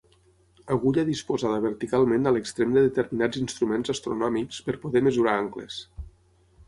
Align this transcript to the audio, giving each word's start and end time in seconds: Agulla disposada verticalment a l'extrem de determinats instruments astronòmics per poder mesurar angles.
Agulla 0.75 1.03
disposada 1.09 1.59
verticalment 1.65 2.25
a 2.25 2.33
l'extrem 2.37 2.73
de 2.77 2.83
determinats 2.87 3.43
instruments 3.43 3.93
astronòmics 3.95 4.63
per 4.71 4.77
poder 4.87 5.05
mesurar 5.09 5.37
angles. 5.43 5.79